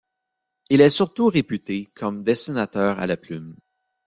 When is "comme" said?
1.93-2.23